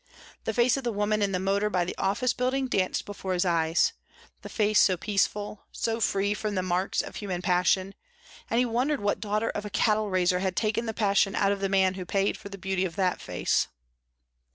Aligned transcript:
The 0.45 0.53
face 0.55 0.77
of 0.77 0.83
the 0.83 0.91
woman 0.91 1.21
in 1.21 1.31
the 1.31 1.39
motor 1.39 1.69
by 1.69 1.85
the 1.85 1.95
office 1.99 2.33
building 2.33 2.65
danced 2.67 3.05
before 3.05 3.33
his 3.33 3.45
eyes, 3.45 3.93
the 4.41 4.49
face 4.49 4.79
so 4.79 4.97
peaceful, 4.97 5.67
so 5.71 5.99
free 6.01 6.33
from 6.33 6.55
the 6.55 6.63
marks 6.63 7.03
of 7.03 7.17
human 7.17 7.43
passion, 7.43 7.93
and 8.49 8.57
he 8.57 8.65
wondered 8.65 8.99
what 9.01 9.19
daughter 9.19 9.49
of 9.51 9.63
a 9.63 9.69
cattle 9.69 10.09
raiser 10.09 10.39
had 10.39 10.55
taken 10.55 10.87
the 10.87 10.95
passion 10.95 11.35
out 11.35 11.51
of 11.51 11.59
the 11.59 11.69
man 11.69 11.93
who 11.93 12.05
paid 12.07 12.35
for 12.35 12.49
the 12.49 12.57
beauty 12.57 12.83
of 12.83 12.95
that 12.95 13.21
face. 13.21 13.67